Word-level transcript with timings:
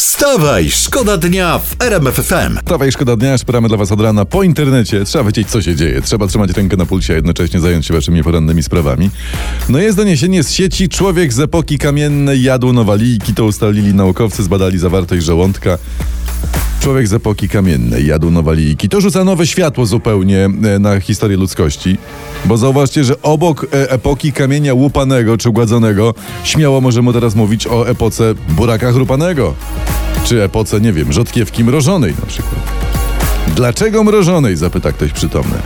Wstawaj, 0.00 0.70
szkoda 0.70 1.16
dnia 1.16 1.58
w 1.58 1.82
RMF 1.82 2.14
FM. 2.14 2.58
I 2.88 2.92
szkoda 2.92 3.16
dnia, 3.16 3.38
szperamy 3.38 3.68
dla 3.68 3.76
was 3.76 3.92
od 3.92 4.00
rana 4.00 4.24
po 4.24 4.42
internecie. 4.42 5.04
Trzeba 5.04 5.24
wiedzieć, 5.24 5.48
co 5.48 5.62
się 5.62 5.76
dzieje. 5.76 6.02
Trzeba 6.02 6.26
trzymać 6.26 6.50
rękę 6.50 6.76
na 6.76 6.86
pulsie, 6.86 7.12
a 7.12 7.16
jednocześnie 7.16 7.60
zająć 7.60 7.86
się 7.86 7.94
waszymi 7.94 8.22
porannymi 8.22 8.62
sprawami. 8.62 9.10
No 9.68 9.78
jest 9.78 9.96
doniesienie 9.96 10.42
z 10.42 10.52
sieci. 10.52 10.88
Człowiek 10.88 11.32
z 11.32 11.40
epoki 11.40 11.78
kamiennej 11.78 12.42
jadł 12.42 12.72
nowaliki. 12.72 13.34
To 13.34 13.44
ustalili 13.44 13.94
naukowcy, 13.94 14.42
zbadali 14.42 14.78
zawartość 14.78 15.24
żołądka. 15.24 15.78
Człowiek 16.80 17.08
z 17.08 17.12
epoki 17.12 17.48
kamiennej 17.48 18.06
jadł 18.06 18.30
nowaliki. 18.30 18.88
To 18.88 19.00
rzuca 19.00 19.24
nowe 19.24 19.46
światło 19.46 19.86
zupełnie 19.86 20.44
e, 20.44 20.78
na 20.78 21.00
historię 21.00 21.36
ludzkości. 21.36 21.98
Bo 22.44 22.56
zauważcie, 22.56 23.04
że 23.04 23.22
obok 23.22 23.64
e, 23.64 23.90
epoki 23.90 24.32
kamienia 24.32 24.74
łupanego 24.74 25.38
czy 25.38 25.50
gładzonego 25.50 26.14
śmiało 26.44 26.80
możemy 26.80 27.12
teraz 27.12 27.34
mówić 27.34 27.66
o 27.66 27.88
epoce 27.88 28.34
buraka 28.48 28.92
chrupanego. 28.92 29.54
Czy 30.24 30.42
epoce, 30.42 30.80
nie 30.80 30.92
wiem, 30.92 31.12
rzodkiewki 31.12 31.64
mrożonej 31.64 32.14
na 32.20 32.26
przykład. 32.26 32.60
Dlaczego 33.56 34.04
mrożonej? 34.04 34.56
zapyta 34.56 34.92
ktoś 34.92 35.12
przytomny. 35.12 35.58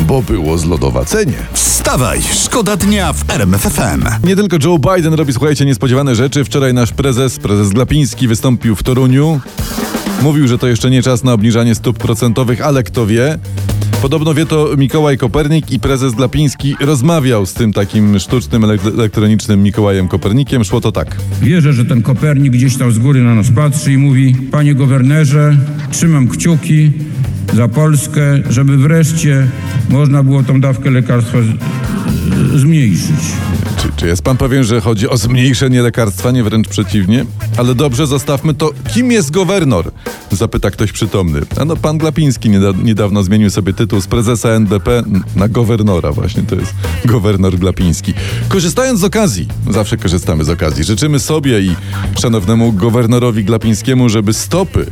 Bo 0.00 0.22
było 0.22 0.58
zlodowacenie. 0.58 1.38
Wstawaj, 1.52 2.20
szkoda 2.32 2.76
dnia 2.76 3.12
w 3.12 3.30
RMF 3.30 3.60
FM. 3.62 4.26
Nie 4.26 4.36
tylko 4.36 4.56
Joe 4.64 4.78
Biden 4.78 5.14
robi, 5.14 5.32
słuchajcie, 5.32 5.64
niespodziewane 5.64 6.14
rzeczy. 6.14 6.44
Wczoraj 6.44 6.74
nasz 6.74 6.92
prezes, 6.92 7.38
prezes 7.38 7.68
Glapiński 7.68 8.28
wystąpił 8.28 8.76
w 8.76 8.82
Toruniu. 8.82 9.40
Mówił, 10.22 10.48
że 10.48 10.58
to 10.58 10.68
jeszcze 10.68 10.90
nie 10.90 11.02
czas 11.02 11.24
na 11.24 11.32
obniżanie 11.32 11.74
stóp 11.74 11.98
procentowych, 11.98 12.60
ale 12.60 12.82
kto 12.82 13.06
wie. 13.06 13.38
Podobno 14.02 14.34
wie 14.34 14.46
to 14.46 14.68
Mikołaj 14.78 15.18
Kopernik 15.18 15.70
i 15.72 15.80
prezes 15.80 16.12
Glapiński 16.14 16.74
rozmawiał 16.80 17.46
z 17.46 17.52
tym 17.54 17.72
takim 17.72 18.18
sztucznym 18.18 18.62
elek- 18.62 18.94
elektronicznym 18.98 19.62
Mikołajem 19.62 20.08
Kopernikiem. 20.08 20.64
Szło 20.64 20.80
to 20.80 20.92
tak. 20.92 21.16
Wierzę, 21.42 21.72
że 21.72 21.84
ten 21.84 22.02
Kopernik 22.02 22.52
gdzieś 22.52 22.76
tam 22.76 22.92
z 22.92 22.98
góry 22.98 23.22
na 23.22 23.34
nas 23.34 23.50
patrzy 23.50 23.92
i 23.92 23.98
mówi: 23.98 24.34
Panie 24.50 24.74
guwernerze, 24.74 25.56
trzymam 25.90 26.28
kciuki 26.28 26.92
za 27.54 27.68
Polskę, 27.68 28.22
żeby 28.50 28.76
wreszcie 28.76 29.46
można 29.88 30.22
było 30.22 30.42
tą 30.42 30.60
dawkę 30.60 30.90
lekarstwa 30.90 31.38
zmniejszyć. 32.56 33.20
Czy, 34.04 34.08
jest 34.08 34.22
pan 34.22 34.36
pewien, 34.36 34.64
że 34.64 34.80
chodzi 34.80 35.08
o 35.08 35.16
zmniejszenie 35.16 35.82
lekarstwa, 35.82 36.30
nie 36.30 36.42
wręcz 36.42 36.68
przeciwnie? 36.68 37.26
Ale 37.56 37.74
dobrze, 37.74 38.06
zostawmy 38.06 38.54
to. 38.54 38.70
Kim 38.94 39.12
jest 39.12 39.30
gowernor? 39.30 39.90
Zapyta 40.32 40.70
ktoś 40.70 40.92
przytomny. 40.92 41.40
A 41.60 41.64
no, 41.64 41.76
pan 41.76 41.98
Glapiński 41.98 42.50
nieda- 42.50 42.82
niedawno 42.84 43.22
zmienił 43.22 43.50
sobie 43.50 43.72
tytuł 43.72 44.00
z 44.00 44.06
prezesa 44.06 44.48
NBP 44.48 45.02
na 45.36 45.48
gowernora. 45.48 46.12
Właśnie 46.12 46.42
to 46.42 46.54
jest 46.54 46.74
gowernor 47.04 47.58
Glapiński. 47.58 48.14
Korzystając 48.48 49.00
z 49.00 49.04
okazji, 49.04 49.48
zawsze 49.70 49.96
korzystamy 49.96 50.44
z 50.44 50.50
okazji, 50.50 50.84
życzymy 50.84 51.18
sobie 51.18 51.60
i 51.60 51.76
szanownemu 52.20 52.72
gowernorowi 52.72 53.44
Glapińskiemu, 53.44 54.08
żeby 54.08 54.32
stopy 54.32 54.86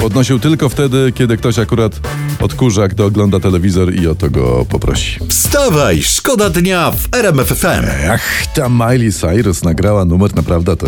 podnosił 0.00 0.38
tylko 0.38 0.68
wtedy, 0.68 1.12
kiedy 1.14 1.36
ktoś 1.36 1.58
akurat 1.58 2.00
odkurza, 2.40 2.88
gdy 2.88 3.04
ogląda 3.04 3.40
telewizor 3.40 3.94
i 3.94 4.06
o 4.06 4.14
to 4.14 4.30
go 4.30 4.66
poprosi. 4.68 5.18
Wstawaj, 5.28 6.02
szkoda 6.02 6.50
dnia 6.50 6.90
w 6.90 7.14
RMF 7.14 7.48
FM. 7.48 7.86
Ach, 8.10 8.46
Та 8.54 8.68
Майли 8.68 9.12
Сайрус 9.12 9.64
награва 9.64 10.04
номер 10.04 10.36
на 10.36 10.42
правдата. 10.42 10.86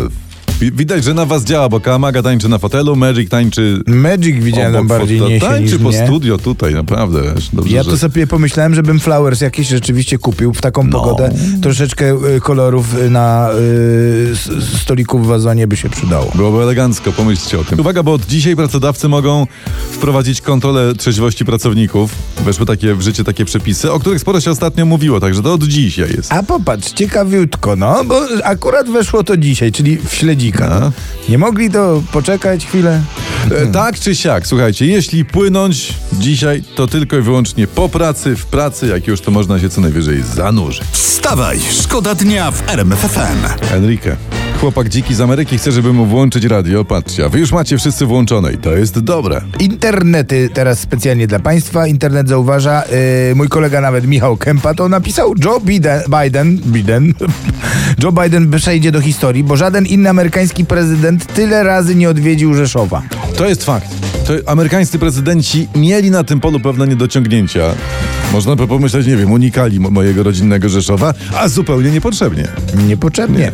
Wi- 0.71 0.71
Widać, 0.71 1.03
że 1.03 1.13
na 1.13 1.25
was 1.25 1.43
działa, 1.43 1.69
bo 1.69 1.79
Kamaga 1.79 2.23
tańczy 2.23 2.49
na 2.49 2.57
fotelu, 2.57 2.95
Magic 2.95 3.29
tańczy... 3.29 3.81
Magic 3.87 4.43
widziałem 4.43 4.73
tam 4.73 4.85
obok 4.85 4.97
bardziej 4.97 5.19
fotela. 5.19 5.35
niesie 5.35 5.47
Tańczy 5.47 5.79
po 5.79 5.89
mnie. 5.89 6.05
studio 6.05 6.37
tutaj, 6.37 6.73
naprawdę. 6.73 7.21
wiesz, 7.35 7.49
Dobrze, 7.53 7.75
Ja 7.75 7.83
że... 7.83 7.89
to 7.89 7.97
sobie 7.97 8.27
pomyślałem, 8.27 8.75
żebym 8.75 8.99
flowers 8.99 9.41
jakieś 9.41 9.67
rzeczywiście 9.67 10.17
kupił 10.17 10.53
w 10.53 10.61
taką 10.61 10.83
No. 10.83 10.91
pogodę. 10.99 11.31
Troszeczkę 11.61 12.17
y, 12.35 12.41
kolorów 12.41 12.85
na 13.09 13.49
y, 13.51 14.33
stoliku 14.81 15.19
w 15.19 15.27
wazonie 15.27 15.67
by 15.67 15.77
się 15.77 15.89
przydało. 15.89 16.31
Byłoby 16.35 16.63
elegancko, 16.63 17.11
pomyślcie 17.11 17.59
o 17.59 17.63
tym. 17.63 17.79
Uwaga, 17.79 18.03
bo 18.03 18.13
od 18.13 18.25
dzisiaj 18.25 18.55
pracodawcy 18.55 19.07
mogą 19.09 19.47
wprowadzić 19.91 20.41
kontrolę 20.41 20.95
trzeźwości 20.95 21.45
pracowników. 21.45 22.11
Weszły 22.45 22.65
takie 22.65 22.95
w 22.95 23.01
życie 23.01 23.23
takie 23.23 23.45
przepisy, 23.45 23.91
o 23.91 23.99
których 23.99 24.19
sporo 24.19 24.41
się 24.41 24.51
ostatnio 24.51 24.85
mówiło, 24.85 25.19
także 25.19 25.41
to 25.43 25.53
od 25.53 25.63
dzisiaj 25.63 26.09
jest. 26.17 26.33
A 26.33 26.43
popatrz, 26.43 26.91
ciekawiutko, 26.93 27.75
no, 27.75 28.03
bo 28.05 28.21
akurat 28.43 28.89
weszło 28.89 29.23
to 29.23 29.37
dzisiaj, 29.37 29.71
czyli 29.71 29.97
w 29.97 30.09
Nie 31.29 31.37
mogli 31.37 31.69
to 31.69 32.03
poczekać 32.11 32.65
chwilę? 32.65 33.01
E, 33.51 33.67
Tak 33.67 33.99
czy 33.99 34.15
siak, 34.15 34.47
słuchajcie, 34.47 34.85
jeśli 34.85 35.25
płynąć 35.25 35.93
dzisiaj, 36.13 36.63
to 36.75 36.87
tylko 36.87 37.17
i 37.17 37.21
wyłącznie 37.21 37.67
po 37.67 37.89
pracy, 37.89 38.35
w 38.35 38.45
pracy, 38.45 38.87
jak 38.87 39.07
już 39.07 39.21
to 39.21 39.31
można 39.31 39.59
się 39.59 39.69
co 39.69 39.81
najwyżej 39.81 40.23
zanurzyć. 40.23 40.83
Wstawaj, 40.91 41.59
szkoda 41.81 42.15
dnia 42.15 42.51
w 42.51 42.69
RMF 42.69 42.99
FM. 42.99 43.73
Enrique. 43.73 44.17
Chłopak 44.63 44.89
dziki 44.89 45.15
z 45.15 45.21
Ameryki 45.21 45.57
chce, 45.57 45.71
żeby 45.71 45.93
mu 45.93 46.05
włączyć 46.05 46.45
radio. 46.45 46.85
Patrzcie, 46.85 47.25
a 47.25 47.29
wy 47.29 47.39
już 47.39 47.51
macie 47.51 47.77
wszyscy 47.77 48.05
włączone 48.05 48.53
i 48.53 48.57
to 48.57 48.71
jest 48.71 48.99
dobre. 48.99 49.41
Internety 49.59 50.49
teraz 50.53 50.79
specjalnie 50.79 51.27
dla 51.27 51.39
Państwa. 51.39 51.87
Internet 51.87 52.29
zauważa, 52.29 52.83
yy, 53.29 53.35
mój 53.35 53.49
kolega 53.49 53.81
nawet 53.81 54.07
Michał 54.07 54.37
Kępa 54.37 54.73
to 54.73 54.89
napisał, 54.89 55.33
Joe 55.45 55.59
Biden, 55.59 56.01
Biden, 56.23 56.57
Biden, 56.57 57.13
Joe 58.03 58.11
Biden 58.11 58.51
przejdzie 58.51 58.91
do 58.91 59.01
historii, 59.01 59.43
bo 59.43 59.57
żaden 59.57 59.85
inny 59.85 60.09
amerykański 60.09 60.65
prezydent 60.65 61.33
tyle 61.33 61.63
razy 61.63 61.95
nie 61.95 62.09
odwiedził 62.09 62.53
Rzeszowa. 62.53 63.01
To 63.37 63.47
jest 63.47 63.63
fakt. 63.63 64.02
To 64.27 64.33
amerykańscy 64.51 64.99
prezydenci 64.99 65.67
mieli 65.75 66.11
na 66.11 66.23
tym 66.23 66.39
polu 66.39 66.59
pewne 66.59 66.87
niedociągnięcia. 66.87 67.61
Można 68.33 68.55
by 68.55 68.67
pomyśleć, 68.67 69.07
nie 69.07 69.17
wiem, 69.17 69.31
unikali 69.31 69.79
mo- 69.79 69.89
mojego 69.89 70.23
rodzinnego 70.23 70.69
Rzeszowa, 70.69 71.13
a 71.37 71.47
zupełnie 71.47 71.91
niepotrzebnie. 71.91 72.47
Niepotrzebnie. 72.87 73.51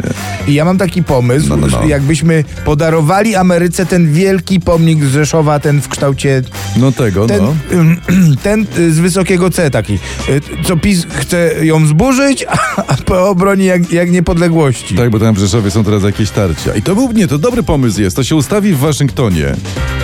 I 0.47 0.53
ja 0.53 0.66
mam 0.66 0.78
taki 0.78 1.03
pomysł, 1.03 1.50
No, 1.50 1.57
no, 1.57 1.68
no. 1.68 1.85
jakbyśmy 1.88 2.44
podarowali 2.66 3.35
Ameryce 3.35 3.85
ten 3.85 4.13
wielki 4.13 4.59
pomnik 4.59 5.03
z 5.06 5.12
Rzeszowa, 5.12 5.59
ten 5.59 5.81
w 5.81 5.88
kształcie 5.88 6.41
No 6.78 6.91
tego, 6.91 7.28
ten, 7.28 7.41
no. 7.44 7.53
ten 8.44 8.66
y, 8.78 8.94
z 8.94 9.00
wysokiego 9.00 9.50
C 9.50 9.72
taki, 9.72 9.94
y, 10.30 10.41
co 10.66 10.78
PiS 10.78 11.06
chce 11.09 11.66
ją 11.66 11.86
zburzyć, 11.88 12.46
a 12.47 12.57
a 12.88 12.96
PO 13.06 13.36
broni 13.36 13.66
jak, 13.66 13.91
jak 13.91 14.12
niepodległości. 14.12 14.96
Tak, 14.96 15.09
bo 15.09 15.19
tam 15.19 15.36
w 15.36 15.38
Rzeszowie 15.38 15.72
są 15.72 15.84
teraz 15.84 16.03
jakieś 16.03 16.30
tarcia. 16.30 16.75
I 16.75 16.81
to 16.81 16.96
był, 16.96 17.12
nie, 17.12 17.28
to 17.28 17.38
dobry 17.38 17.63
pomysł 17.63 18.01
jest. 18.01 18.16
To 18.16 18.24
się 18.24 18.36
ustawi 18.36 18.74
w 18.74 18.78
Waszyngtonie 18.80 19.56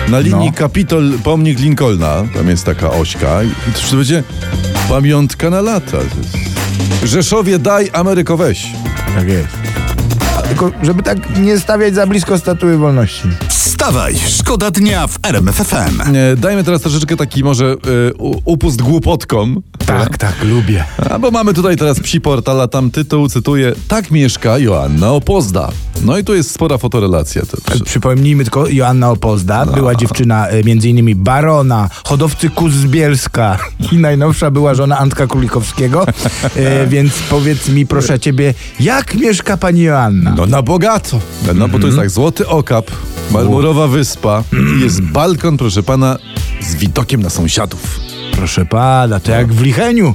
na 0.08 0.18
linii 0.18 0.46
No. 0.46 0.52
Kapitol, 0.56 1.18
pomnik 1.24 1.58
Lincolna. 1.58 2.24
Tam 2.34 2.48
jest 2.48 2.64
taka 2.64 2.90
ośka 2.90 3.42
i 3.42 3.50
to 3.90 3.96
będzie 3.96 4.22
pamiątka 4.88 5.50
na 5.50 5.60
lata. 5.60 5.98
Rzeszowie 7.04 7.58
daj, 7.58 7.90
Ameryko 7.92 8.36
weź. 8.36 8.66
Tak 9.14 9.28
jest. 9.28 9.48
Tylko, 10.48 10.70
żeby 10.82 11.02
tak 11.02 11.38
nie 11.40 11.58
stawiać 11.60 11.94
za 11.94 12.06
blisko 12.06 12.38
statuły 12.38 12.78
wolności. 12.78 13.28
Wstawaj, 13.48 14.14
szkoda 14.28 14.70
dnia 14.70 15.06
w 15.06 15.18
RMF 15.22 15.56
FM. 15.56 16.00
E, 16.00 16.36
Dajmy 16.36 16.64
teraz 16.64 16.80
troszeczkę 16.80 17.16
taki 17.16 17.44
może 17.44 17.76
u- 18.18 18.40
upust 18.44 18.82
głupotkom. 18.82 19.62
Tak, 19.86 20.18
tak, 20.18 20.34
lubię. 20.44 20.84
A 21.10 21.18
bo 21.18 21.30
mamy 21.30 21.54
tutaj 21.54 21.76
teraz 21.76 22.00
psi 22.00 22.20
portala, 22.20 22.68
tam 22.68 22.90
tytuł, 22.90 23.28
cytuję, 23.28 23.72
tak 23.88 24.10
mieszka 24.10 24.58
Joanna 24.58 25.12
Opozda. 25.12 25.68
No 26.04 26.18
i 26.18 26.24
tu 26.24 26.34
jest 26.34 26.50
spora 26.50 26.78
fotorelacja. 26.78 27.42
To, 27.42 27.84
Przypomnijmy 27.84 28.44
tylko, 28.44 28.68
Joanna 28.68 29.10
Opozda 29.10 29.66
była 29.66 29.94
dziewczyna 29.94 30.48
e, 30.48 30.60
innymi 30.60 31.14
barona, 31.14 31.88
hodowcy 32.04 32.50
kóz 32.50 32.72
z 32.72 32.86
Bielska 32.86 33.58
i 33.92 33.96
najnowsza 33.96 34.50
była 34.50 34.74
żona 34.74 34.98
Antka 34.98 35.26
Królikowskiego, 35.26 36.06
e, 36.56 36.86
więc 36.92 37.12
powiedz 37.30 37.68
mi 37.68 37.86
proszę 37.86 38.20
ciebie, 38.20 38.54
jak 38.80 39.14
mieszka 39.14 39.56
pani 39.56 39.82
Joanna? 39.82 40.34
no 40.36 40.46
na 40.46 40.62
bogato. 40.62 41.20
No 41.54 41.68
bo 41.68 41.78
to 41.78 41.86
jest 41.86 41.98
tak, 41.98 42.10
złoty 42.10 42.48
okap, 42.48 42.90
marmurowa 43.30 43.88
wyspa 43.88 44.42
i 44.78 44.80
jest 44.80 45.00
balkon, 45.02 45.56
proszę 45.56 45.82
pana, 45.82 46.18
z 46.60 46.74
widokiem 46.74 47.22
na 47.22 47.30
sąsiadów. 47.30 48.15
Proszę 48.36 48.66
pana, 48.66 49.20
to 49.20 49.30
jak 49.32 49.52
w 49.52 49.62
Licheniu. 49.62 50.14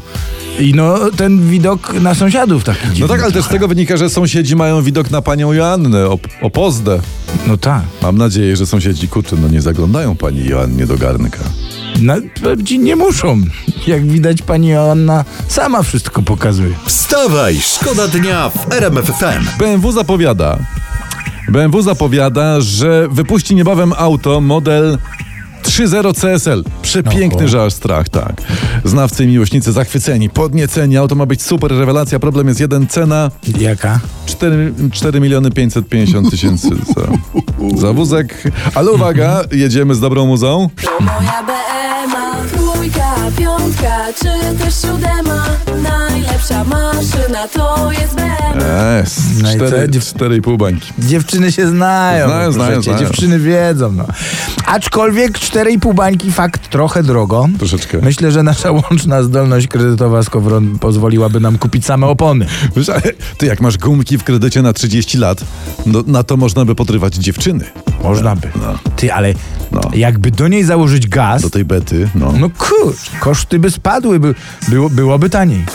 I 0.59 0.73
no, 0.73 0.97
ten 1.18 1.50
widok 1.50 1.94
na 2.01 2.15
sąsiadów 2.15 2.63
taki 2.63 2.88
dziwny. 2.88 3.00
No 3.01 3.07
tak, 3.07 3.23
ale 3.23 3.31
też 3.31 3.45
z 3.45 3.47
tego 3.47 3.68
wynika, 3.68 3.97
że 3.97 4.09
sąsiedzi 4.09 4.56
mają 4.56 4.81
widok 4.81 5.12
na 5.12 5.21
panią 5.21 5.53
Joannę, 5.53 6.06
op- 6.06 6.27
Opozdę. 6.41 7.00
No 7.47 7.57
tak. 7.57 7.81
Mam 8.01 8.18
nadzieję, 8.18 8.56
że 8.56 8.65
sąsiedzi, 8.65 9.07
kurczę, 9.07 9.35
no 9.41 9.47
nie 9.47 9.62
zaglądają 9.62 10.15
pani 10.15 10.45
Joannie 10.45 10.85
do 10.88 10.97
garnka. 10.97 11.39
No, 12.01 12.13
nie 12.79 12.95
muszą. 12.95 13.41
Jak 13.88 14.07
widać, 14.07 14.41
pani 14.41 14.68
Joanna 14.68 15.25
sama 15.47 15.83
wszystko 15.83 16.21
pokazuje. 16.21 16.73
Wstawaj, 16.85 17.59
szkoda 17.62 18.07
dnia 18.07 18.50
w 18.50 18.73
RMF 18.73 19.06
FM. 19.06 19.57
BMW 19.59 19.91
zapowiada 19.91 20.57
BMW 21.50 21.81
zapowiada, 21.81 22.62
że 22.62 23.07
wypuści 23.12 23.56
niebawem 23.56 23.94
auto 23.97 24.41
model 24.41 24.97
3.0 25.63 26.13
CSL. 26.22 26.63
Przepiękny, 26.81 27.62
aż 27.63 27.74
strach, 27.74 28.10
tak. 28.10 28.42
Znawcy 28.86 29.24
i 29.24 29.28
miłośnicy 29.28 29.72
zachwyceni, 29.72 30.30
podnieceni. 30.30 30.98
Auto 30.98 31.16
ma 31.16 31.25
być 31.25 31.42
super 31.42 31.72
rewelacja. 31.72 32.19
Problem 32.19 32.48
jest 32.48 32.60
jeden, 32.60 32.88
cena 32.88 33.31
Jaka? 33.60 34.00
4, 34.25 34.74
4 34.92 35.19
miliony 35.19 35.52
550 35.52 36.30
tysięcy 36.31 36.69
za, 36.96 37.08
za 37.78 37.94
wózek. 37.94 38.44
Ale 38.75 38.92
uwaga, 38.92 39.42
jedziemy 39.52 39.96
z 39.96 40.00
dobrą 40.00 40.25
muzą. 40.25 40.69
To 40.84 41.04
moja 41.04 41.44
BMA, 41.44 42.36
trójka, 42.52 43.16
piątka, 43.38 43.98
czy 44.19 44.57
też 44.57 44.81
siódema 44.81 45.46
Najlepsza 45.84 46.64
maszyna 46.64 47.48
to 47.48 47.92
jest 47.92 48.16
No 48.56 48.61
i 49.56 49.59
co? 49.59 49.65
4, 49.68 49.88
4,5 49.88 50.57
bańki. 50.57 50.94
Dziewczyny 51.00 51.51
się 51.51 51.68
znają. 51.68 52.27
Znają, 52.27 52.45
no, 52.48 52.51
znają, 52.51 52.81
znają. 52.81 53.00
Dziewczyny 53.00 53.39
wiedzą. 53.39 53.92
No. 53.92 54.06
Aczkolwiek 54.65 55.31
4,5 55.39 55.94
bańki 55.94 56.31
fakt 56.31 56.69
trochę 56.69 57.03
drogo. 57.03 57.48
Troszeczkę. 57.57 57.98
Myślę, 58.01 58.31
że 58.31 58.44
nasza 58.44 58.71
łączna 58.71 59.24
zdolność 59.24 59.68
kredytowa 59.68 60.24
z 60.24 60.30
Kowron 60.30 60.80
pozwoliłaby 60.80 61.39
nam 61.39 61.57
kupić 61.57 61.86
same 61.86 62.07
opony. 62.07 62.45
Wiesz, 62.75 62.89
ale 62.89 63.01
ty 63.38 63.45
jak 63.45 63.62
masz 63.62 63.77
gumki 63.77 64.18
w 64.18 64.24
kredycie 64.24 64.62
na 64.62 64.74
30 64.74 65.18
lat, 65.18 65.42
no, 65.86 66.04
na 66.07 66.24
to 66.24 66.38
można 66.38 66.65
by 66.65 66.75
podrywać 66.75 67.15
dziewczyny. 67.15 67.65
Można 68.04 68.36
by. 68.36 68.47
No. 68.56 68.80
Ty, 68.95 69.13
ale 69.13 69.33
No. 69.71 69.81
jakby 69.94 70.31
do 70.31 70.47
niej 70.47 70.63
założyć 70.63 71.07
gaz, 71.07 71.42
Do 71.42 71.50
tej 71.50 71.65
bety, 71.65 72.09
no. 72.15 72.33
no 72.39 72.50
kurcz, 72.57 73.09
koszty 73.19 73.59
by 73.59 73.71
spadły, 73.71 74.19
by, 74.19 74.36
było, 74.68 74.89
byłoby 74.89 75.30
taniej. 75.30 75.65